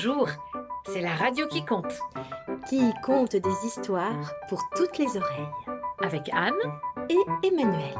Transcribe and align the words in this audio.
Bonjour, 0.00 0.28
c'est 0.86 1.00
la 1.00 1.12
radio 1.16 1.48
qui 1.48 1.64
compte. 1.64 1.92
Qui 2.68 2.94
compte 3.02 3.34
des 3.34 3.66
histoires 3.66 4.32
pour 4.48 4.62
toutes 4.76 4.96
les 4.96 5.16
oreilles. 5.16 5.48
Avec 6.00 6.30
Anne 6.32 6.54
et 7.08 7.18
Emmanuel. 7.44 7.96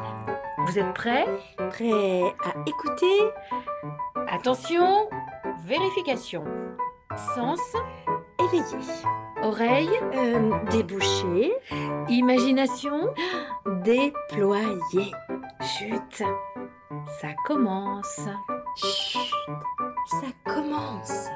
Vous 0.58 0.79
êtes 0.79 0.95
prêts? 0.95 1.26
Prêts 1.71 2.22
à 2.45 2.54
écouter? 2.68 3.18
Attention, 4.29 5.08
vérification. 5.64 6.45
Sens, 7.34 7.58
Éveillé. 8.44 8.79
oreille, 9.43 9.90
Euh, 10.14 10.57
débouché. 10.71 11.53
imagination. 12.08 13.08
Déployé. 13.82 15.11
Chut, 15.62 16.22
ça 17.21 17.29
commence. 17.44 18.21
Chut, 18.76 19.18
ça 20.07 20.29
commence. 20.44 21.26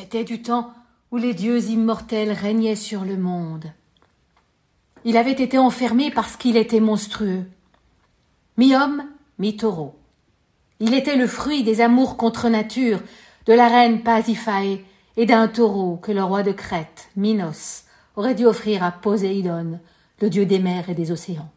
C'était 0.00 0.22
du 0.22 0.42
temps 0.42 0.72
où 1.10 1.16
les 1.16 1.34
dieux 1.34 1.60
immortels 1.70 2.30
régnaient 2.30 2.76
sur 2.76 3.04
le 3.04 3.16
monde. 3.16 3.64
Il 5.04 5.16
avait 5.16 5.32
été 5.32 5.58
enfermé 5.58 6.12
parce 6.12 6.36
qu'il 6.36 6.56
était 6.56 6.78
monstrueux. 6.78 7.42
Mi-homme, 8.58 9.02
mi-taureau. 9.40 9.98
Il 10.78 10.94
était 10.94 11.16
le 11.16 11.26
fruit 11.26 11.64
des 11.64 11.80
amours 11.80 12.16
contre 12.16 12.48
nature 12.48 13.00
de 13.46 13.52
la 13.52 13.66
reine 13.66 14.04
Pasiphae 14.04 14.84
et 15.16 15.26
d'un 15.26 15.48
taureau 15.48 15.96
que 15.96 16.12
le 16.12 16.22
roi 16.22 16.44
de 16.44 16.52
Crète, 16.52 17.08
Minos, 17.16 17.82
aurait 18.14 18.36
dû 18.36 18.46
offrir 18.46 18.84
à 18.84 18.92
Poséidon, 18.92 19.80
le 20.20 20.30
dieu 20.30 20.46
des 20.46 20.60
mers 20.60 20.88
et 20.88 20.94
des 20.94 21.10
océans. 21.10 21.50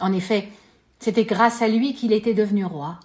En 0.00 0.14
effet, 0.14 0.48
c'était 1.00 1.26
grâce 1.26 1.60
à 1.60 1.68
lui 1.68 1.92
qu'il 1.92 2.14
était 2.14 2.32
devenu 2.32 2.64
roi. 2.64 2.98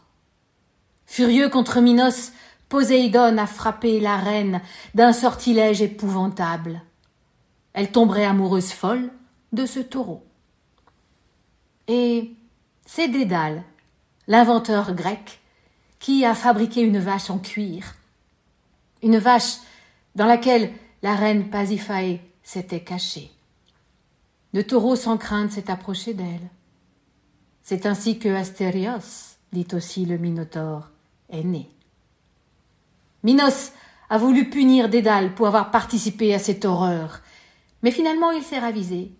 Furieux 1.06 1.50
contre 1.50 1.82
Minos, 1.82 2.32
Poséidon 2.70 3.38
a 3.40 3.48
frappé 3.48 4.00
la 4.00 4.18
reine 4.18 4.62
d'un 4.94 5.12
sortilège 5.12 5.82
épouvantable. 5.82 6.82
Elle 7.74 7.92
tomberait 7.92 8.26
amoureuse 8.26 8.72
folle 8.72 9.12
de 9.52 9.66
ce 9.66 9.80
taureau. 9.80 10.24
Et 11.88 12.36
c'est 12.86 13.08
Dédale, 13.08 13.64
l'inventeur 14.28 14.94
grec, 14.94 15.40
qui 15.98 16.24
a 16.24 16.36
fabriqué 16.36 16.82
une 16.82 17.00
vache 17.00 17.32
en 17.32 17.40
cuir. 17.40 17.96
Une 19.02 19.18
vache 19.18 19.58
dans 20.16 20.28
laquelle 20.28 20.72
la 21.02 21.16
reine 21.16 21.50
Pasiphae 21.50 22.20
s'était 22.44 22.84
cachée. 22.84 23.32
Le 24.54 24.64
taureau 24.64 24.96
sans 24.96 25.18
crainte 25.18 25.52
s'est 25.52 25.72
approché 25.72 26.14
d'elle. 26.14 26.50
C'est 27.64 27.86
ainsi 27.86 28.20
que 28.20 28.30
Astérios, 28.30 29.38
dit 29.52 29.68
aussi 29.74 30.06
le 30.06 30.18
Minotaure, 30.18 30.90
est 31.30 31.44
né. 31.44 31.70
Minos 33.24 33.72
a 34.10 34.18
voulu 34.18 34.50
punir 34.50 34.90
Dédale 34.90 35.34
pour 35.36 35.48
avoir 35.48 35.72
participé 35.72 36.34
à 36.34 36.40
cette 36.40 36.66
horreur, 36.66 37.22
mais 37.84 37.92
finalement 37.92 38.32
il 38.32 38.44
s'est 38.44 38.60
ravisé. 38.60 39.12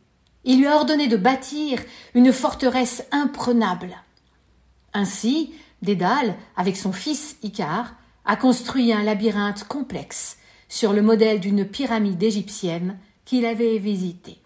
Il 0.46 0.60
lui 0.60 0.68
a 0.68 0.76
ordonné 0.76 1.08
de 1.08 1.18
bâtir 1.18 1.80
une 2.14 2.32
forteresse 2.32 3.06
imprenable. 3.12 3.98
Ainsi, 4.94 5.54
Dédale, 5.82 6.36
avec 6.56 6.78
son 6.78 6.92
fils 6.92 7.38
Icare, 7.44 7.94
a 8.26 8.36
construit 8.36 8.94
un 8.94 9.04
labyrinthe 9.04 9.68
complexe 9.68 10.38
sur 10.68 10.94
le 10.94 11.02
modèle 11.02 11.40
d'une 11.40 11.66
pyramide 11.66 12.22
égyptienne 12.22 12.98
qu'il 13.26 13.46
avait 13.46 13.78
visitée. 13.78 14.40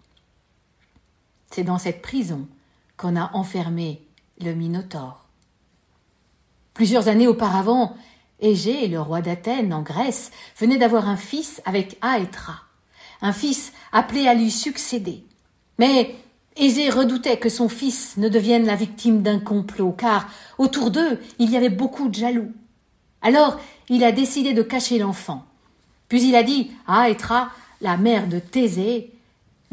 C'est 1.50 1.64
dans 1.64 1.78
cette 1.78 2.02
prison 2.02 2.48
qu'on 2.96 3.16
a 3.16 3.30
enfermé 3.34 4.06
le 4.40 4.54
Minotaure. 4.54 5.26
Plusieurs 6.72 7.08
années 7.08 7.28
auparavant, 7.28 7.96
Égée, 8.44 8.88
le 8.88 9.00
roi 9.00 9.22
d'Athènes 9.22 9.72
en 9.72 9.82
Grèce, 9.82 10.30
venait 10.58 10.78
d'avoir 10.78 11.08
un 11.08 11.16
fils 11.16 11.62
avec 11.64 11.96
Aétra, 12.02 12.60
un 13.22 13.32
fils 13.32 13.72
appelé 13.92 14.28
à 14.28 14.34
lui 14.34 14.50
succéder. 14.50 15.24
Mais 15.78 16.14
Égée 16.56 16.90
redoutait 16.90 17.38
que 17.38 17.48
son 17.48 17.68
fils 17.68 18.16
ne 18.16 18.28
devienne 18.28 18.66
la 18.66 18.76
victime 18.76 19.22
d'un 19.22 19.40
complot, 19.40 19.92
car 19.92 20.28
autour 20.58 20.90
d'eux 20.90 21.18
il 21.38 21.50
y 21.50 21.56
avait 21.56 21.70
beaucoup 21.70 22.08
de 22.08 22.14
jaloux. 22.14 22.52
Alors 23.22 23.58
il 23.88 24.04
a 24.04 24.12
décidé 24.12 24.52
de 24.52 24.62
cacher 24.62 24.98
l'enfant. 24.98 25.44
Puis 26.08 26.22
il 26.28 26.36
a 26.36 26.42
dit 26.42 26.70
à 26.86 27.02
Aétra, 27.02 27.50
la 27.80 27.96
mère 27.96 28.28
de 28.28 28.38
Thésée, 28.38 29.14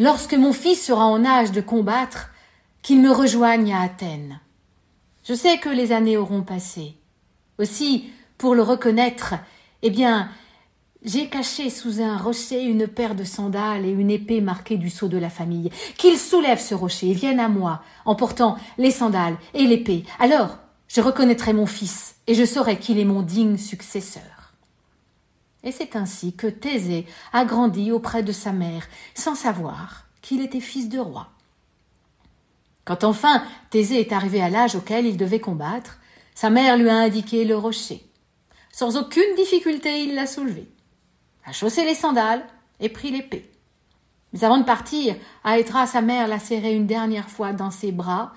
Lorsque 0.01 0.33
mon 0.33 0.51
fils 0.51 0.83
sera 0.83 1.05
en 1.05 1.23
âge 1.25 1.51
de 1.51 1.61
combattre, 1.61 2.29
qu'il 2.81 3.01
me 3.01 3.11
rejoigne 3.11 3.71
à 3.71 3.81
Athènes. 3.81 4.39
Je 5.23 5.35
sais 5.35 5.59
que 5.59 5.69
les 5.69 5.91
années 5.91 6.17
auront 6.17 6.41
passé. 6.41 6.95
Aussi, 7.59 8.09
pour 8.41 8.55
le 8.55 8.63
reconnaître, 8.63 9.35
eh 9.83 9.91
bien, 9.91 10.27
j'ai 11.03 11.29
caché 11.29 11.69
sous 11.69 12.01
un 12.01 12.17
rocher 12.17 12.63
une 12.63 12.87
paire 12.87 13.13
de 13.13 13.23
sandales 13.23 13.85
et 13.85 13.91
une 13.91 14.09
épée 14.09 14.41
marquée 14.41 14.77
du 14.77 14.89
sceau 14.89 15.07
de 15.07 15.19
la 15.19 15.29
famille. 15.29 15.69
Qu'il 15.95 16.17
soulève 16.17 16.59
ce 16.59 16.73
rocher 16.73 17.11
et 17.11 17.13
vienne 17.13 17.39
à 17.39 17.49
moi, 17.49 17.83
en 18.03 18.15
portant 18.15 18.57
les 18.79 18.89
sandales 18.89 19.37
et 19.53 19.67
l'épée. 19.67 20.05
Alors, 20.17 20.57
je 20.87 21.01
reconnaîtrai 21.01 21.53
mon 21.53 21.67
fils 21.67 22.15
et 22.25 22.33
je 22.33 22.43
saurai 22.43 22.79
qu'il 22.79 22.97
est 22.97 23.05
mon 23.05 23.21
digne 23.21 23.57
successeur. 23.57 24.53
Et 25.63 25.71
c'est 25.71 25.95
ainsi 25.95 26.35
que 26.35 26.47
Thésée 26.47 27.05
a 27.33 27.45
grandi 27.45 27.91
auprès 27.91 28.23
de 28.23 28.31
sa 28.31 28.53
mère, 28.53 28.87
sans 29.13 29.35
savoir 29.35 30.07
qu'il 30.23 30.41
était 30.41 30.61
fils 30.61 30.89
de 30.89 30.97
roi. 30.97 31.27
Quand 32.85 33.03
enfin 33.03 33.43
Thésée 33.69 33.99
est 33.99 34.11
arrivé 34.11 34.41
à 34.41 34.49
l'âge 34.49 34.75
auquel 34.75 35.05
il 35.05 35.17
devait 35.17 35.39
combattre, 35.39 35.99
sa 36.33 36.49
mère 36.49 36.75
lui 36.75 36.89
a 36.89 36.95
indiqué 36.95 37.45
le 37.45 37.55
rocher. 37.55 38.03
Sans 38.71 38.97
aucune 38.97 39.35
difficulté, 39.35 40.03
il 40.03 40.15
l'a 40.15 40.27
soulevé, 40.27 40.67
a 41.45 41.51
chaussé 41.51 41.85
les 41.85 41.95
sandales 41.95 42.45
et 42.79 42.89
pris 42.89 43.11
l'épée. 43.11 43.49
Mais 44.33 44.43
avant 44.43 44.57
de 44.57 44.63
partir, 44.63 45.15
Aétra, 45.43 45.85
sa 45.85 46.01
mère, 46.01 46.27
l'a 46.27 46.39
serré 46.39 46.73
une 46.73 46.87
dernière 46.87 47.29
fois 47.29 47.51
dans 47.51 47.71
ses 47.71 47.91
bras 47.91 48.33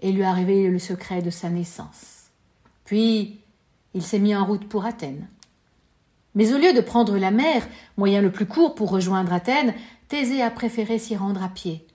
et 0.00 0.12
lui 0.12 0.24
a 0.24 0.32
révélé 0.32 0.68
le 0.68 0.78
secret 0.78 1.22
de 1.22 1.30
sa 1.30 1.48
naissance. 1.48 2.24
Puis, 2.84 3.40
il 3.94 4.02
s'est 4.02 4.18
mis 4.18 4.34
en 4.34 4.44
route 4.44 4.68
pour 4.68 4.84
Athènes. 4.84 5.28
Mais 6.34 6.52
au 6.52 6.58
lieu 6.58 6.74
de 6.74 6.80
prendre 6.80 7.16
la 7.16 7.30
mer, 7.30 7.66
moyen 7.96 8.20
le 8.20 8.30
plus 8.30 8.46
court 8.46 8.74
pour 8.74 8.90
rejoindre 8.90 9.32
Athènes, 9.32 9.74
Thésée 10.08 10.42
a 10.42 10.50
préféré 10.50 10.98
s'y 10.98 11.16
rendre 11.16 11.42
à 11.42 11.48
pied. 11.48 11.86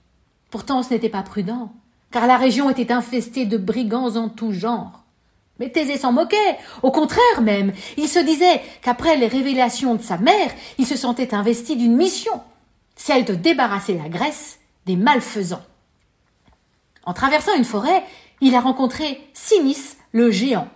Pourtant, 0.50 0.83
ce 0.83 0.94
n'était 0.94 1.09
pas 1.09 1.21
prudent, 1.21 1.74
car 2.12 2.27
la 2.27 2.38
région 2.38 2.69
était 2.69 2.92
infestée 2.92 3.45
de 3.45 3.57
brigands 3.57 4.15
en 4.15 4.30
tout 4.30 4.51
genre. 4.51 5.00
Mais 5.62 5.69
Thésée 5.69 6.00
s'en 6.00 6.12
moquait, 6.12 6.58
au 6.81 6.90
contraire 6.90 7.42
même, 7.44 7.72
il 7.96 8.10
se 8.10 8.18
disait 8.18 8.63
qu'après 8.81 9.16
les 9.16 9.28
révélations 9.28 9.94
de 9.94 10.02
sa 10.02 10.18
mère, 10.18 10.50
il 10.80 10.88
se 10.88 10.96
sentait 10.98 11.36
investi 11.36 11.75
d'une 11.75 11.96
mission, 11.96 12.42
celle 12.96 13.25
de 13.25 13.36
débarrasser 13.36 13.94
la 13.94 14.10
Grèce 14.10 14.58
des 14.88 14.96
malfaisants. 14.96 15.62
En 17.06 17.13
traversant 17.13 17.54
une 17.56 17.63
forêt, 17.63 18.04
il 18.42 18.56
a 18.56 18.60
rencontré 18.60 19.22
Sinis, 19.36 19.98
le 20.13 20.31
géant. 20.31 20.68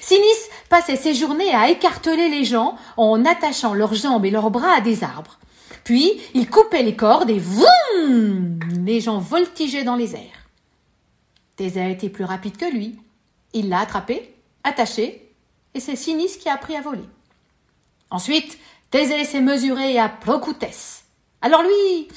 Sinis 0.00 0.22
passait 0.70 0.96
ses 0.96 1.12
journées 1.12 1.54
à 1.54 1.68
écarteler 1.68 2.30
les 2.30 2.44
gens 2.44 2.76
en 2.96 3.22
attachant 3.26 3.74
leurs 3.74 3.92
jambes 3.92 4.24
et 4.24 4.30
leurs 4.30 4.50
bras 4.50 4.78
à 4.78 4.80
des 4.80 5.04
arbres. 5.04 5.38
puis 5.84 6.22
il 6.32 6.48
coupait 6.48 6.82
les 6.82 6.96
cordes 6.96 7.28
et 7.28 7.38
voum 7.38 8.60
Les 8.82 9.02
gens 9.02 9.18
voltigeaient 9.18 9.84
dans 9.84 9.94
les 9.94 10.14
airs. 10.14 10.48
Thésée 11.56 11.82
a 11.82 11.90
été 11.90 12.08
plus 12.08 12.24
rapide 12.24 12.56
que 12.56 12.64
lui. 12.64 12.98
Il 13.56 13.70
l'a 13.70 13.80
attrapé, 13.80 14.34
attaché, 14.64 15.32
et 15.72 15.80
c'est 15.80 15.96
Sinis 15.96 16.36
qui 16.38 16.50
a 16.50 16.52
appris 16.52 16.76
à 16.76 16.82
voler. 16.82 17.08
Ensuite, 18.10 18.58
Thésée 18.90 19.24
s'est 19.24 19.40
mesuré 19.40 19.98
à 19.98 20.10
Procoutès. 20.10 21.04
Alors 21.40 21.62
lui, 21.62 22.08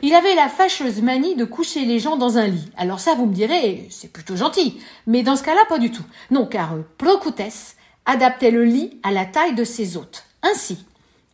il 0.00 0.14
avait 0.14 0.34
la 0.34 0.48
fâcheuse 0.48 1.02
manie 1.02 1.36
de 1.36 1.44
coucher 1.44 1.84
les 1.84 1.98
gens 1.98 2.16
dans 2.16 2.38
un 2.38 2.46
lit. 2.46 2.70
Alors 2.78 3.00
ça, 3.00 3.14
vous 3.14 3.26
me 3.26 3.34
direz, 3.34 3.86
c'est 3.90 4.10
plutôt 4.10 4.34
gentil. 4.34 4.80
Mais 5.06 5.22
dans 5.22 5.36
ce 5.36 5.42
cas-là, 5.42 5.60
pas 5.68 5.78
du 5.78 5.90
tout. 5.90 6.06
Non, 6.30 6.46
car 6.46 6.74
Procoutès 6.96 7.76
adaptait 8.06 8.50
le 8.50 8.64
lit 8.64 8.98
à 9.02 9.10
la 9.10 9.26
taille 9.26 9.54
de 9.54 9.64
ses 9.64 9.98
hôtes. 9.98 10.24
Ainsi, 10.42 10.86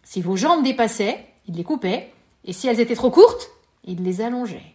si 0.03 0.21
vos 0.21 0.35
jambes 0.35 0.65
dépassaient, 0.65 1.29
il 1.47 1.55
les 1.55 1.65
coupait, 1.65 2.13
et 2.45 2.53
si 2.53 2.67
elles 2.67 2.81
étaient 2.81 2.97
trop 2.97 3.13
courtes, 3.13 3.51
il 3.85 4.03
les 4.03 4.21
allongeait. 4.21 4.75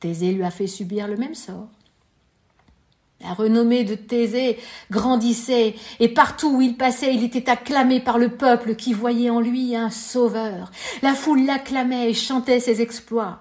Thésée 0.00 0.32
lui 0.32 0.42
a 0.42 0.50
fait 0.50 0.66
subir 0.66 1.06
le 1.06 1.16
même 1.16 1.36
sort. 1.36 1.68
La 3.20 3.32
renommée 3.32 3.84
de 3.84 3.94
Thésée 3.94 4.58
grandissait, 4.90 5.74
et 6.00 6.08
partout 6.08 6.56
où 6.56 6.60
il 6.60 6.76
passait, 6.76 7.14
il 7.14 7.24
était 7.24 7.48
acclamé 7.48 8.00
par 8.00 8.18
le 8.18 8.28
peuple 8.28 8.76
qui 8.76 8.92
voyait 8.92 9.30
en 9.30 9.40
lui 9.40 9.74
un 9.74 9.90
sauveur. 9.90 10.70
La 11.02 11.14
foule 11.14 11.46
l'acclamait 11.46 12.10
et 12.10 12.14
chantait 12.14 12.60
ses 12.60 12.82
exploits. 12.82 13.40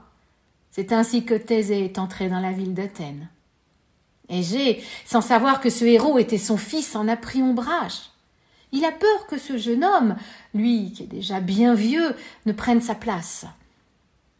C'est 0.72 0.94
ainsi 0.94 1.26
que 1.26 1.34
Thésée 1.34 1.84
est 1.86 2.00
entré 2.00 2.30
dans 2.30 2.40
la 2.40 2.52
ville 2.52 2.74
d'Athènes. 2.74 3.30
Égée, 4.30 4.84
sans 5.06 5.22
savoir 5.22 5.60
que 5.60 5.70
ce 5.70 5.86
héros 5.86 6.18
était 6.18 6.38
son 6.38 6.58
fils, 6.58 6.96
en 6.96 7.08
a 7.08 7.18
pris 7.18 7.44
ombrage. 7.44 8.10
Il 8.72 8.84
a 8.86 8.92
peur 8.92 9.28
que 9.28 9.38
ce 9.38 9.58
jeune 9.58 9.84
homme, 9.84 10.16
lui 10.54 10.92
qui 10.92 11.04
est 11.04 11.08
déjà 11.08 11.40
bien 11.40 11.76
vieux, 11.76 12.16
ne 12.46 12.52
prenne 12.52 12.82
sa 12.82 12.96
place. 12.96 13.46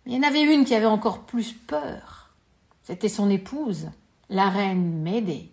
il 0.06 0.14
y 0.14 0.18
en 0.18 0.28
avait 0.28 0.44
une 0.44 0.66
qui 0.66 0.76
avait 0.76 0.86
encore 0.86 1.22
plus 1.22 1.54
peur. 1.54 2.32
C'était 2.84 3.10
son 3.10 3.30
épouse 3.30 3.90
la 4.30 4.50
reine 4.50 5.02
Médée. 5.02 5.50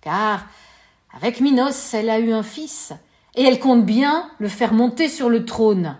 Car, 0.00 0.46
avec 1.12 1.40
Minos, 1.40 1.94
elle 1.94 2.10
a 2.10 2.18
eu 2.18 2.32
un 2.32 2.42
fils, 2.42 2.92
et 3.34 3.42
elle 3.42 3.60
compte 3.60 3.84
bien 3.84 4.30
le 4.38 4.48
faire 4.48 4.72
monter 4.72 5.08
sur 5.08 5.28
le 5.28 5.44
trône. 5.44 5.96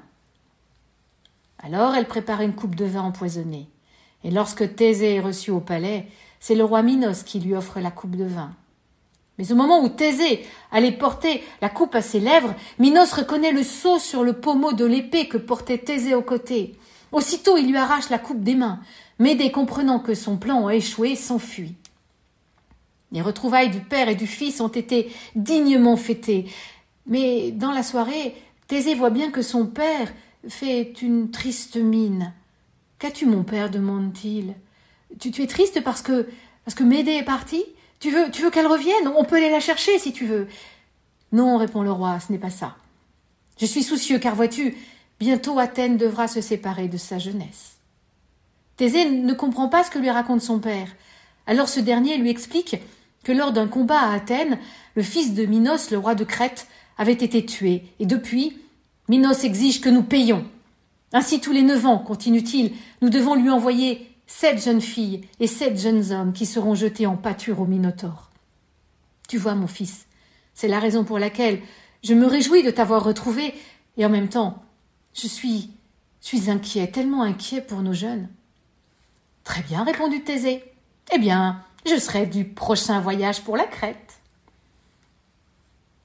Alors 1.60 1.94
elle 1.94 2.06
prépare 2.06 2.40
une 2.40 2.54
coupe 2.54 2.74
de 2.74 2.84
vin 2.84 3.02
empoisonné. 3.02 3.68
Et 4.24 4.30
lorsque 4.30 4.76
Thésée 4.76 5.14
est 5.14 5.20
reçu 5.20 5.50
au 5.50 5.60
palais, 5.60 6.06
c'est 6.40 6.54
le 6.54 6.64
roi 6.64 6.82
Minos 6.82 7.22
qui 7.22 7.40
lui 7.40 7.54
offre 7.54 7.80
la 7.80 7.90
coupe 7.90 8.16
de 8.16 8.24
vin. 8.24 8.52
Mais 9.38 9.52
au 9.52 9.54
moment 9.54 9.82
où 9.82 9.88
Thésée 9.88 10.44
allait 10.72 10.92
porter 10.92 11.44
la 11.62 11.68
coupe 11.68 11.94
à 11.94 12.02
ses 12.02 12.18
lèvres, 12.18 12.54
Minos 12.78 13.12
reconnaît 13.12 13.52
le 13.52 13.62
sceau 13.62 13.98
sur 13.98 14.24
le 14.24 14.32
pommeau 14.32 14.72
de 14.72 14.84
l'épée 14.84 15.28
que 15.28 15.38
portait 15.38 15.78
Thésée 15.78 16.14
au 16.14 16.22
côté. 16.22 16.74
Aussitôt 17.12 17.56
il 17.56 17.68
lui 17.68 17.76
arrache 17.76 18.10
la 18.10 18.18
coupe 18.18 18.42
des 18.42 18.56
mains. 18.56 18.80
Médée, 19.18 19.50
comprenant 19.50 20.00
que 20.00 20.14
son 20.14 20.36
plan 20.36 20.66
a 20.66 20.74
échoué, 20.74 21.16
s'enfuit. 21.16 21.74
Les 23.12 23.22
retrouvailles 23.22 23.70
du 23.70 23.80
père 23.80 24.08
et 24.08 24.14
du 24.14 24.26
fils 24.26 24.60
ont 24.60 24.68
été 24.68 25.12
dignement 25.34 25.96
fêtées. 25.96 26.46
Mais 27.06 27.50
dans 27.52 27.72
la 27.72 27.82
soirée, 27.82 28.34
Thésée 28.66 28.94
voit 28.94 29.10
bien 29.10 29.30
que 29.30 29.42
son 29.42 29.66
père 29.66 30.12
fait 30.46 30.92
une 31.02 31.30
triste 31.30 31.76
mine. 31.76 32.32
Qu'as-tu, 32.98 33.26
mon 33.26 33.44
père 33.44 33.70
demande-t-il. 33.70 34.54
Tu, 35.18 35.42
es 35.42 35.46
triste 35.46 35.82
parce 35.82 36.02
que 36.02 36.28
parce 36.64 36.74
que 36.74 36.84
Médée 36.84 37.12
est 37.12 37.24
partie? 37.24 37.64
Tu 37.98 38.10
veux 38.10 38.30
tu 38.30 38.42
veux 38.42 38.50
qu'elle 38.50 38.66
revienne? 38.66 39.08
On 39.16 39.24
peut 39.24 39.36
aller 39.36 39.50
la 39.50 39.60
chercher 39.60 39.98
si 39.98 40.12
tu 40.12 40.26
veux. 40.26 40.48
Non, 41.32 41.56
répond 41.56 41.82
le 41.82 41.92
roi, 41.92 42.20
ce 42.20 42.30
n'est 42.30 42.38
pas 42.38 42.50
ça. 42.50 42.76
Je 43.58 43.66
suis 43.66 43.82
soucieux 43.82 44.18
car 44.18 44.34
vois-tu, 44.34 44.76
bientôt 45.18 45.58
Athènes 45.58 45.96
devra 45.96 46.28
se 46.28 46.40
séparer 46.40 46.88
de 46.88 46.98
sa 46.98 47.18
jeunesse. 47.18 47.78
Thésée 48.76 49.10
ne 49.10 49.32
comprend 49.32 49.68
pas 49.68 49.82
ce 49.82 49.90
que 49.90 49.98
lui 49.98 50.10
raconte 50.10 50.42
son 50.42 50.60
père. 50.60 50.88
Alors 51.46 51.68
ce 51.68 51.80
dernier 51.80 52.18
lui 52.18 52.30
explique 52.30 52.76
que 53.28 53.32
lors 53.34 53.52
d'un 53.52 53.68
combat 53.68 54.00
à 54.00 54.14
Athènes, 54.14 54.58
le 54.94 55.02
fils 55.02 55.34
de 55.34 55.44
Minos, 55.44 55.90
le 55.90 55.98
roi 55.98 56.14
de 56.14 56.24
Crète, 56.24 56.66
avait 56.96 57.12
été 57.12 57.44
tué, 57.44 57.84
et 58.00 58.06
depuis, 58.06 58.56
Minos 59.10 59.44
exige 59.44 59.82
que 59.82 59.90
nous 59.90 60.02
payions. 60.02 60.46
Ainsi 61.12 61.38
tous 61.38 61.52
les 61.52 61.60
neuf 61.60 61.84
ans, 61.84 61.98
continue-t-il, 61.98 62.72
nous 63.02 63.10
devons 63.10 63.34
lui 63.34 63.50
envoyer 63.50 64.10
sept 64.26 64.64
jeunes 64.64 64.80
filles 64.80 65.26
et 65.40 65.46
sept 65.46 65.78
jeunes 65.78 66.10
hommes 66.10 66.32
qui 66.32 66.46
seront 66.46 66.74
jetés 66.74 67.06
en 67.06 67.18
pâture 67.18 67.60
au 67.60 67.66
Minotaure. 67.66 68.30
Tu 69.28 69.36
vois, 69.36 69.54
mon 69.54 69.66
fils, 69.66 70.06
c'est 70.54 70.66
la 70.66 70.80
raison 70.80 71.04
pour 71.04 71.18
laquelle 71.18 71.60
je 72.02 72.14
me 72.14 72.26
réjouis 72.26 72.62
de 72.62 72.70
t'avoir 72.70 73.04
retrouvé, 73.04 73.52
et 73.98 74.06
en 74.06 74.08
même 74.08 74.30
temps, 74.30 74.62
je 75.12 75.26
suis, 75.26 75.68
suis 76.22 76.48
inquiet, 76.48 76.90
tellement 76.90 77.24
inquiet 77.24 77.60
pour 77.60 77.82
nos 77.82 77.92
jeunes. 77.92 78.30
Très 79.44 79.60
bien, 79.64 79.84
répondit 79.84 80.22
Thésée. 80.22 80.64
Eh 81.12 81.18
bien, 81.18 81.62
je 81.86 81.98
serai 81.98 82.26
du 82.26 82.44
prochain 82.44 83.00
voyage 83.00 83.42
pour 83.42 83.56
la 83.56 83.64
Crète. 83.64 84.20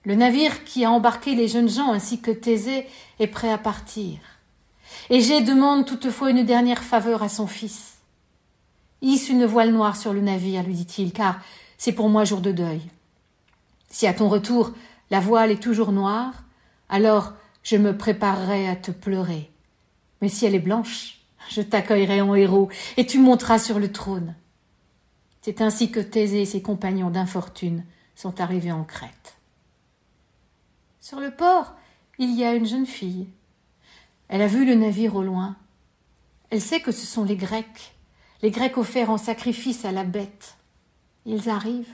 Le 0.05 0.15
navire 0.15 0.63
qui 0.65 0.83
a 0.83 0.91
embarqué 0.91 1.35
les 1.35 1.47
jeunes 1.47 1.69
gens 1.69 1.91
ainsi 1.91 2.21
que 2.21 2.31
Thésée 2.31 2.87
est 3.19 3.27
prêt 3.27 3.51
à 3.51 3.57
partir. 3.57 4.19
Égée 5.09 5.41
demande 5.41 5.85
toutefois 5.85 6.29
une 6.29 6.43
dernière 6.43 6.83
faveur 6.83 7.23
à 7.23 7.29
son 7.29 7.47
fils. 7.47 7.97
Hisse 9.01 9.29
une 9.29 9.45
voile 9.45 9.71
noire 9.71 9.95
sur 9.95 10.13
le 10.13 10.21
navire, 10.21 10.63
lui 10.63 10.73
dit-il, 10.73 11.11
car 11.13 11.39
c'est 11.77 11.91
pour 11.91 12.09
moi 12.09 12.25
jour 12.25 12.41
de 12.41 12.51
deuil. 12.51 12.81
Si 13.89 14.07
à 14.07 14.13
ton 14.13 14.29
retour 14.29 14.71
la 15.09 15.19
voile 15.19 15.51
est 15.51 15.61
toujours 15.61 15.91
noire, 15.91 16.43
alors 16.89 17.33
je 17.63 17.77
me 17.77 17.97
préparerai 17.97 18.67
à 18.67 18.75
te 18.75 18.91
pleurer. 18.91 19.51
Mais 20.21 20.29
si 20.29 20.45
elle 20.45 20.55
est 20.55 20.59
blanche, 20.59 21.19
je 21.49 21.61
t'accueillerai 21.61 22.21
en 22.21 22.35
héros, 22.35 22.69
et 22.97 23.05
tu 23.05 23.19
monteras 23.19 23.59
sur 23.59 23.79
le 23.79 23.91
trône. 23.91 24.35
C'est 25.43 25.59
ainsi 25.59 25.91
que 25.91 25.99
Thésée 25.99 26.43
et 26.43 26.45
ses 26.45 26.61
compagnons 26.61 27.09
d'infortune 27.09 27.83
sont 28.15 28.39
arrivés 28.39 28.71
en 28.71 28.85
Crète. 28.85 29.35
Sur 31.01 31.19
le 31.19 31.31
port, 31.31 31.75
il 32.17 32.33
y 32.33 32.45
a 32.45 32.53
une 32.53 32.65
jeune 32.65 32.85
fille. 32.85 33.27
Elle 34.29 34.41
a 34.41 34.47
vu 34.47 34.65
le 34.65 34.73
navire 34.73 35.17
au 35.17 35.21
loin. 35.21 35.57
Elle 36.49 36.61
sait 36.61 36.79
que 36.79 36.93
ce 36.93 37.05
sont 37.05 37.25
les 37.25 37.35
Grecs, 37.35 37.93
les 38.41 38.51
Grecs 38.51 38.77
offerts 38.77 39.09
en 39.09 39.17
sacrifice 39.17 39.83
à 39.83 39.91
la 39.91 40.05
bête. 40.05 40.55
Ils 41.25 41.49
arrivent. 41.49 41.93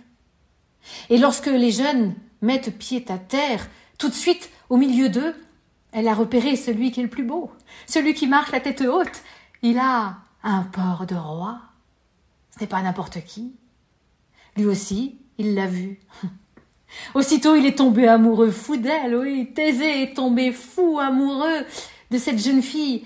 Et 1.10 1.18
lorsque 1.18 1.48
les 1.48 1.72
jeunes 1.72 2.14
mettent 2.44 2.78
pied 2.78 3.04
à 3.10 3.18
terre, 3.18 3.68
tout 3.98 4.10
de 4.10 4.14
suite, 4.14 4.52
au 4.70 4.78
milieu 4.78 5.10
d'eux, 5.10 5.34
elle 5.92 6.08
a 6.08 6.14
repéré 6.14 6.56
celui 6.56 6.92
qui 6.92 7.00
est 7.00 7.04
le 7.04 7.10
plus 7.10 7.26
beau, 7.26 7.52
celui 7.88 8.14
qui 8.14 8.28
marche 8.28 8.52
la 8.52 8.60
tête 8.60 8.82
haute. 8.82 9.24
Il 9.64 9.80
a 9.80 10.18
un 10.44 10.62
port 10.62 11.08
de 11.08 11.16
roi. 11.16 11.60
Pas 12.68 12.82
n'importe 12.82 13.24
qui. 13.24 13.54
Lui 14.58 14.66
aussi, 14.66 15.18
il 15.38 15.56
l'a 15.56 15.68
vu. 15.68 16.00
Aussitôt, 17.14 17.56
il 17.56 17.66
est 17.66 17.78
tombé 17.78 18.08
amoureux, 18.08 18.52
fou 18.52 18.78
d'elle, 18.78 19.16
oui. 19.16 19.52
Thésée 19.54 20.04
est 20.04 20.16
tombé 20.16 20.52
fou 20.52 21.00
amoureux 21.00 21.66
de 22.12 22.18
cette 22.18 22.40
jeune 22.40 22.62
fille, 22.62 23.06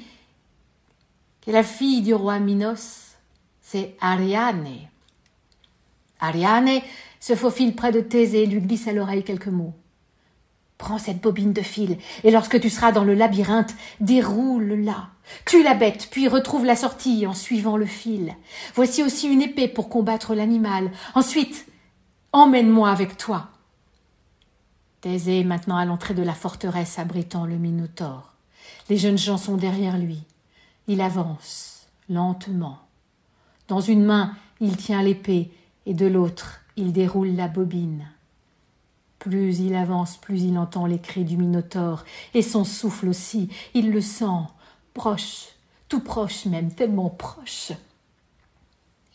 qui 1.41 1.49
est 1.49 1.53
la 1.53 1.63
fille 1.63 2.01
du 2.01 2.13
roi 2.13 2.39
Minos. 2.39 3.15
C'est 3.61 3.95
Ariane. 3.99 4.67
Ariane 6.19 6.81
se 7.19 7.35
faufile 7.35 7.75
près 7.75 7.91
de 7.91 7.99
Thésée 7.99 8.43
et 8.43 8.45
lui 8.45 8.61
glisse 8.61 8.87
à 8.87 8.93
l'oreille 8.93 9.23
quelques 9.23 9.47
mots. 9.47 9.73
Prends 10.83 10.97
cette 10.97 11.21
bobine 11.21 11.53
de 11.53 11.61
fil, 11.61 11.97
et 12.25 12.29
lorsque 12.29 12.59
tu 12.59 12.69
seras 12.69 12.91
dans 12.91 13.05
le 13.05 13.13
labyrinthe, 13.13 13.73
déroule-la. 14.01 15.07
Tue 15.45 15.63
la 15.63 15.75
bête, 15.75 16.09
puis 16.11 16.27
retrouve 16.27 16.65
la 16.65 16.75
sortie 16.75 17.25
en 17.25 17.33
suivant 17.33 17.77
le 17.77 17.85
fil. 17.85 18.35
Voici 18.75 19.01
aussi 19.01 19.29
une 19.29 19.41
épée 19.41 19.69
pour 19.69 19.87
combattre 19.87 20.35
l'animal. 20.35 20.91
Ensuite, 21.15 21.67
emmène-moi 22.33 22.89
avec 22.89 23.15
toi. 23.15 23.47
Thésée 24.99 25.39
est 25.39 25.45
maintenant 25.45 25.77
à 25.77 25.85
l'entrée 25.85 26.15
de 26.15 26.21
la 26.21 26.33
forteresse 26.33 26.99
abritant 26.99 27.45
le 27.45 27.55
Minotaure. 27.55 28.33
Les 28.89 28.97
jeunes 28.97 29.17
gens 29.17 29.37
sont 29.37 29.55
derrière 29.55 29.97
lui. 29.97 30.21
Il 30.89 30.99
avance, 30.99 31.87
lentement. 32.09 32.79
Dans 33.69 33.79
une 33.79 34.03
main, 34.03 34.35
il 34.59 34.75
tient 34.75 35.01
l'épée, 35.01 35.49
et 35.85 35.93
de 35.93 36.07
l'autre, 36.07 36.59
il 36.75 36.91
déroule 36.91 37.37
la 37.37 37.47
bobine. 37.47 38.05
Plus 39.23 39.61
il 39.61 39.73
avance, 39.73 40.17
plus 40.17 40.41
il 40.41 40.57
entend 40.57 40.85
les 40.85 40.99
cris 40.99 41.23
du 41.23 41.37
Minotaure, 41.37 42.03
et 42.33 42.41
son 42.41 42.65
souffle 42.65 43.07
aussi, 43.07 43.47
il 43.73 43.89
le 43.89 44.01
sent, 44.01 44.25
proche, 44.93 45.45
tout 45.87 46.01
proche 46.01 46.43
même, 46.43 46.73
tellement 46.73 47.09
proche. 47.09 47.71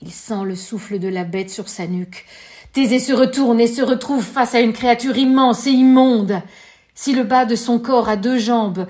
Il 0.01 0.11
sent 0.11 0.45
le 0.45 0.57
souffle 0.57 0.99
de 0.99 1.09
la 1.09 1.25
bête 1.25 1.51
sur 1.51 1.69
sa 1.69 1.87
nuque. 1.87 2.25
Thésée 2.73 3.01
se 3.01 3.13
retourne 3.13 3.61
et 3.61 3.67
se 3.67 3.83
retrouve 3.83 4.25
face 4.25 4.55
à 4.55 4.61
une 4.61 4.73
créature 4.73 5.19
immense 5.19 5.67
et 5.67 5.73
immonde. 5.73 6.41
Si 6.95 7.13
le 7.13 7.25
bas 7.25 7.45
de 7.45 7.55
son 7.55 7.79
corps 7.79 8.09
a 8.09 8.17
deux 8.17 8.39
jambes, 8.39 8.87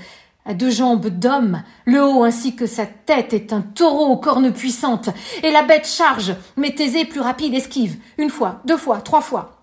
a 0.46 0.54
deux 0.54 0.70
jambes 0.70 1.08
d'homme, 1.08 1.64
le 1.84 2.00
haut 2.00 2.22
ainsi 2.22 2.54
que 2.54 2.66
sa 2.66 2.86
tête 2.86 3.32
est 3.32 3.52
un 3.52 3.62
taureau 3.62 4.06
aux 4.06 4.18
cornes 4.18 4.52
puissantes, 4.52 5.10
et 5.42 5.50
la 5.50 5.64
bête 5.64 5.88
charge, 5.88 6.36
mais 6.56 6.76
Thésée 6.76 7.06
plus 7.06 7.20
rapide 7.20 7.54
esquive, 7.54 7.96
une 8.18 8.30
fois, 8.30 8.60
deux 8.66 8.76
fois, 8.76 9.00
trois 9.00 9.20
fois. 9.20 9.57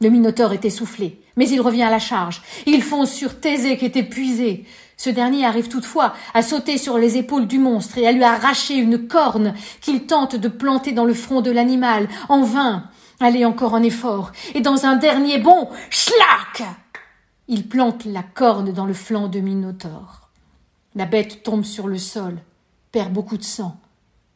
Le 0.00 0.10
Minotaure 0.10 0.52
est 0.52 0.64
essoufflé, 0.64 1.20
mais 1.36 1.48
il 1.48 1.60
revient 1.60 1.84
à 1.84 1.90
la 1.90 1.98
charge. 1.98 2.42
Il 2.66 2.82
fonce 2.82 3.12
sur 3.12 3.40
Thésée 3.40 3.78
qui 3.78 3.86
est 3.86 3.96
épuisé. 3.96 4.64
Ce 4.98 5.10
dernier 5.10 5.44
arrive 5.44 5.68
toutefois 5.68 6.14
à 6.34 6.42
sauter 6.42 6.78
sur 6.78 6.98
les 6.98 7.16
épaules 7.16 7.46
du 7.46 7.58
monstre 7.58 7.98
et 7.98 8.06
à 8.06 8.12
lui 8.12 8.24
arracher 8.24 8.74
une 8.74 9.08
corne 9.08 9.54
qu'il 9.80 10.06
tente 10.06 10.36
de 10.36 10.48
planter 10.48 10.92
dans 10.92 11.04
le 11.04 11.14
front 11.14 11.40
de 11.40 11.50
l'animal. 11.50 12.08
En 12.28 12.42
vain. 12.42 12.90
Allez 13.20 13.46
encore 13.46 13.72
en 13.72 13.82
effort. 13.82 14.32
Et 14.54 14.60
dans 14.60 14.84
un 14.84 14.96
dernier 14.96 15.38
bond, 15.38 15.70
schlac! 15.88 16.62
Il 17.48 17.68
plante 17.68 18.04
la 18.04 18.22
corne 18.22 18.72
dans 18.72 18.86
le 18.86 18.92
flanc 18.92 19.28
de 19.28 19.40
Minotaure. 19.40 20.30
La 20.94 21.06
bête 21.06 21.42
tombe 21.42 21.64
sur 21.64 21.86
le 21.86 21.98
sol, 21.98 22.38
perd 22.90 23.12
beaucoup 23.12 23.36
de 23.36 23.44
sang, 23.44 23.78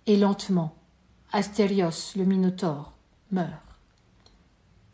et 0.06 0.16
lentement, 0.16 0.74
Astérios, 1.32 2.12
le 2.16 2.24
Minotaure, 2.24 2.92
meurt. 3.32 3.69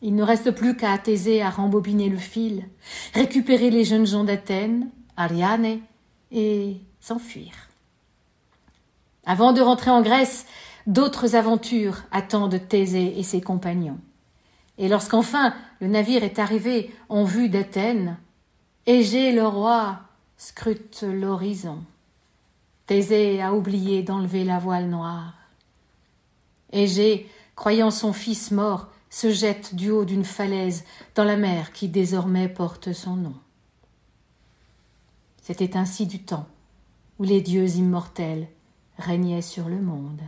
Il 0.02 0.14
ne 0.14 0.22
reste 0.22 0.50
plus 0.50 0.76
qu'à 0.76 0.96
Thésée 0.98 1.42
à 1.42 1.50
rembobiner 1.50 2.08
le 2.08 2.18
fil, 2.18 2.68
récupérer 3.14 3.70
les 3.70 3.84
jeunes 3.84 4.06
gens 4.06 4.24
d'Athènes, 4.24 4.90
Ariane, 5.16 5.80
et 6.30 6.76
s'enfuir. 7.00 7.52
Avant 9.24 9.52
de 9.52 9.60
rentrer 9.60 9.90
en 9.90 10.02
Grèce, 10.02 10.46
d'autres 10.86 11.34
aventures 11.34 12.02
attendent 12.10 12.60
Thésée 12.68 13.18
et 13.18 13.22
ses 13.22 13.40
compagnons. 13.40 13.98
Et 14.78 14.88
lorsqu'enfin 14.88 15.54
le 15.80 15.88
navire 15.88 16.22
est 16.22 16.38
arrivé 16.38 16.94
en 17.08 17.24
vue 17.24 17.48
d'Athènes, 17.48 18.18
Égée 18.86 19.32
le 19.32 19.44
roi 19.44 19.98
scrute 20.36 21.02
l'horizon. 21.02 21.82
Thésée 22.86 23.42
a 23.42 23.52
oublié 23.52 24.04
d'enlever 24.04 24.44
la 24.44 24.60
voile 24.60 24.88
noire. 24.88 25.34
Égée, 26.72 27.28
croyant 27.56 27.90
son 27.90 28.12
fils 28.12 28.52
mort, 28.52 28.88
se 29.10 29.30
jette 29.30 29.74
du 29.74 29.90
haut 29.90 30.04
d'une 30.04 30.24
falaise 30.24 30.84
dans 31.14 31.24
la 31.24 31.36
mer 31.36 31.72
qui 31.72 31.88
désormais 31.88 32.48
porte 32.48 32.92
son 32.92 33.16
nom. 33.16 33.34
C'était 35.42 35.76
ainsi 35.76 36.06
du 36.06 36.22
temps 36.22 36.46
où 37.18 37.24
les 37.24 37.40
dieux 37.40 37.68
immortels 37.68 38.48
régnaient 38.98 39.42
sur 39.42 39.68
le 39.68 39.80
monde. 39.80 40.20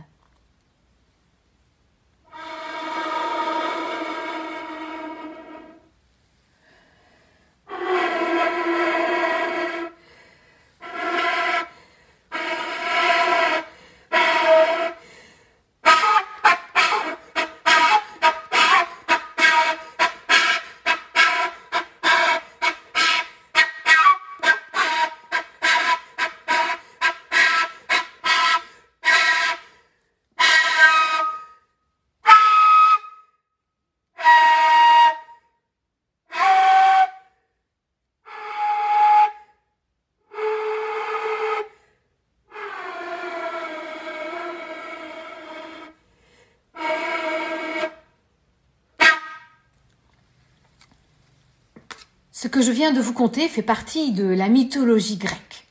Ce 52.41 52.47
que 52.47 52.61
je 52.61 52.71
viens 52.71 52.93
de 52.93 53.01
vous 53.01 53.11
conter 53.11 53.49
fait 53.49 53.61
partie 53.61 54.13
de 54.13 54.23
la 54.23 54.47
mythologie 54.47 55.17
grecque. 55.17 55.67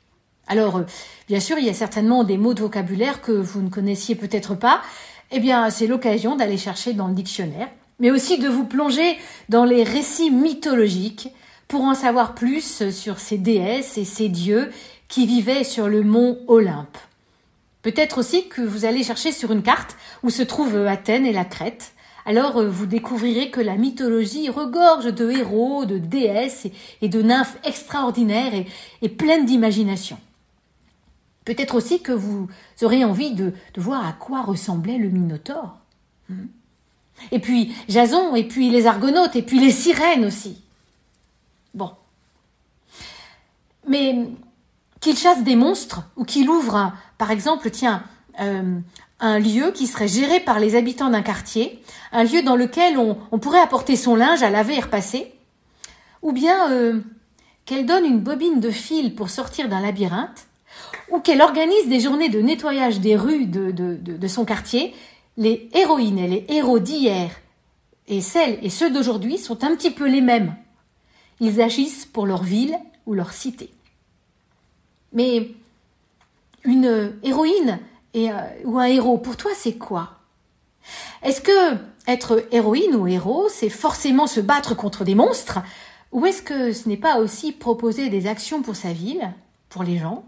Alors, 0.48 0.76
euh, 0.76 0.82
bien 1.26 1.40
sûr, 1.40 1.56
il 1.58 1.64
y 1.64 1.70
a 1.70 1.72
certainement 1.72 2.24
des 2.24 2.36
mots 2.36 2.52
de 2.52 2.60
vocabulaire 2.60 3.22
que 3.22 3.32
vous 3.32 3.62
ne 3.62 3.70
connaissiez 3.70 4.14
peut-être 4.16 4.54
pas. 4.54 4.82
Eh 5.30 5.40
bien, 5.40 5.70
c'est 5.70 5.86
l'occasion 5.86 6.36
d'aller 6.36 6.58
chercher 6.58 6.92
dans 6.92 7.08
le 7.08 7.14
dictionnaire, 7.14 7.70
mais 8.00 8.10
aussi 8.10 8.36
de 8.36 8.50
vous 8.50 8.66
plonger 8.66 9.16
dans 9.48 9.64
les 9.64 9.82
récits 9.82 10.30
mythologiques 10.30 11.30
pour 11.68 11.84
en 11.84 11.94
savoir 11.94 12.34
plus 12.34 12.90
sur 12.90 13.18
ces 13.18 13.38
déesses 13.38 13.96
et 13.96 14.04
ces 14.04 14.28
dieux 14.28 14.70
qui 15.08 15.24
vivaient 15.24 15.64
sur 15.64 15.88
le 15.88 16.02
mont 16.02 16.38
Olympe. 16.48 16.98
Peut-être 17.80 18.18
aussi 18.18 18.46
que 18.46 18.60
vous 18.60 18.84
allez 18.84 19.04
chercher 19.04 19.32
sur 19.32 19.52
une 19.52 19.62
carte 19.62 19.96
où 20.22 20.28
se 20.28 20.42
trouvent 20.42 20.86
Athènes 20.86 21.24
et 21.24 21.32
la 21.32 21.46
Crète, 21.46 21.94
alors 22.28 22.58
euh, 22.58 22.68
vous 22.68 22.84
découvrirez 22.84 23.50
que 23.50 23.62
la 23.62 23.76
mythologie 23.76 24.50
regorge 24.50 25.06
de 25.06 25.30
héros, 25.30 25.86
de 25.86 25.96
déesses 25.96 26.66
et 27.00 27.08
de 27.08 27.22
nymphes 27.22 27.56
extraordinaires 27.64 28.52
et, 29.00 29.08
pleines 29.08 29.46
d'imagination. 29.46 30.18
Peut-être 31.46 31.74
aussi 31.74 32.02
que 32.02 32.12
vous 32.12 32.46
aurez 32.82 33.02
envie 33.02 33.32
de, 33.32 33.54
voir 33.78 34.06
à 34.06 34.12
quoi 34.12 34.42
ressemblait 34.42 34.98
le 34.98 35.08
Minotaure. 35.08 35.78
Hmm. 36.28 36.48
Et 37.32 37.38
puis 37.38 37.74
Jason, 37.88 38.36
et 38.36 38.44
puis 38.44 38.68
les 38.68 38.86
Argonautes, 38.86 39.34
et 39.34 39.42
puis 39.42 39.58
les 39.58 39.72
sirènes 39.72 40.26
aussi. 40.26 40.60
Bon. 41.72 41.92
Mais 43.88 44.28
qu'il 45.00 45.16
chasse 45.16 45.44
des 45.44 45.56
monstres, 45.56 46.02
ou 46.16 46.26
qu'il 46.26 46.50
ouvre, 46.50 46.92
par 47.16 47.30
exemple, 47.30 47.70
tiens, 47.70 48.02
euh, 48.38 48.80
un 49.20 49.38
lieu 49.38 49.72
qui 49.72 49.86
serait 49.86 50.08
géré 50.08 50.40
par 50.40 50.60
les 50.60 50.76
habitants 50.76 51.10
d'un 51.10 51.22
quartier, 51.22 51.82
un 52.12 52.24
lieu 52.24 52.42
dans 52.42 52.56
lequel 52.56 52.98
on, 52.98 53.38
pourrait 53.38 53.60
apporter 53.60 53.96
son 53.96 54.14
linge 54.14 54.42
à 54.42 54.50
laver 54.50 54.76
et 54.76 54.80
repasser, 54.80 55.32
ou 56.22 56.32
bien 56.32 56.70
euh, 56.70 57.00
qu'elle 57.64 57.86
donne 57.86 58.04
une 58.04 58.20
bobine 58.20 58.60
de 58.60 58.70
fil 58.70 59.14
pour 59.14 59.30
sortir 59.30 59.68
d'un 59.68 59.80
labyrinthe, 59.80 60.46
ou 61.10 61.20
qu'elle 61.20 61.42
organise 61.42 61.88
des 61.88 62.00
journées 62.00 62.28
de 62.28 62.40
nettoyage 62.40 63.00
des 63.00 63.16
rues 63.16 63.46
de, 63.46 63.70
de 63.72 64.28
son 64.28 64.44
quartier, 64.44 64.94
les 65.36 65.68
héroïnes 65.72 66.18
et 66.18 66.28
les 66.28 66.46
héros 66.48 66.78
d'hier 66.78 67.30
et 68.08 68.20
celles 68.20 68.58
et 68.62 68.70
ceux 68.70 68.90
d'aujourd'hui 68.90 69.38
sont 69.38 69.64
un 69.64 69.76
petit 69.76 69.90
peu 69.90 70.08
les 70.08 70.20
mêmes. 70.20 70.56
Ils 71.40 71.60
agissent 71.60 72.06
pour 72.06 72.26
leur 72.26 72.42
ville 72.42 72.76
ou 73.06 73.14
leur 73.14 73.32
cité. 73.32 73.70
Mais 75.12 75.50
une 76.64 77.12
héroïne 77.22 77.78
euh, 78.16 78.30
ou 78.64 78.78
un 78.78 78.86
héros, 78.86 79.18
pour 79.18 79.36
toi, 79.36 79.50
c'est 79.54 79.76
quoi? 79.76 80.18
Est-ce 81.22 81.40
que 81.40 81.76
être 82.06 82.46
héroïne 82.50 82.96
ou 82.96 83.06
héros, 83.06 83.48
c'est 83.48 83.68
forcément 83.68 84.26
se 84.26 84.40
battre 84.40 84.74
contre 84.74 85.04
des 85.04 85.14
monstres? 85.14 85.60
Ou 86.12 86.24
est-ce 86.26 86.42
que 86.42 86.72
ce 86.72 86.88
n'est 86.88 86.96
pas 86.96 87.18
aussi 87.18 87.52
proposer 87.52 88.08
des 88.08 88.26
actions 88.26 88.62
pour 88.62 88.76
sa 88.76 88.92
ville, 88.92 89.32
pour 89.68 89.82
les 89.82 89.98
gens? 89.98 90.24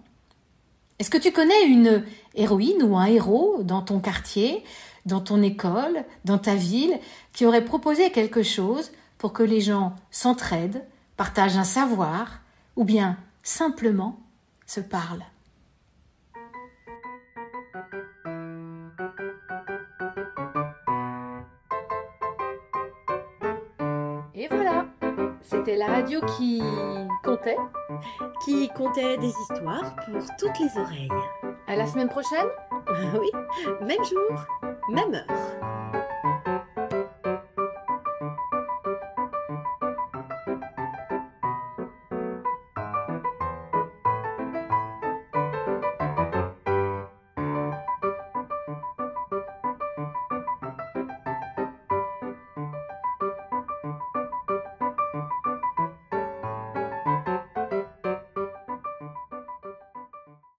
Est-ce 0.98 1.08
que 1.08 1.16
tu 1.16 1.32
connais 1.32 1.64
une 1.64 2.04
héroïne 2.34 2.82
ou 2.82 2.98
un 2.98 3.06
héros 3.06 3.62
dans 3.62 3.80
ton 3.80 4.00
quartier, 4.00 4.62
dans 5.06 5.20
ton 5.20 5.40
école, 5.42 6.04
dans 6.26 6.36
ta 6.36 6.54
ville, 6.54 6.98
qui 7.32 7.46
aurait 7.46 7.64
proposé 7.64 8.10
quelque 8.12 8.42
chose 8.42 8.90
pour 9.16 9.32
que 9.32 9.42
les 9.42 9.62
gens 9.62 9.94
s'entraident, 10.10 10.84
partagent 11.16 11.56
un 11.56 11.64
savoir, 11.64 12.40
ou 12.76 12.84
bien 12.84 13.16
simplement 13.42 14.20
se 14.66 14.80
parlent? 14.80 15.24
C'était 25.50 25.76
la 25.76 25.86
radio 25.86 26.20
qui 26.38 26.62
comptait. 27.24 27.56
Qui 28.44 28.68
comptait 28.68 29.16
des 29.18 29.28
histoires 29.28 29.96
pour 30.04 30.22
toutes 30.38 30.58
les 30.60 30.80
oreilles. 30.80 31.08
À 31.66 31.76
la 31.76 31.86
semaine 31.86 32.08
prochaine 32.08 32.46
Oui, 33.20 33.30
même 33.80 34.04
jour, 34.04 34.46
même 34.90 35.14
heure. 35.14 35.99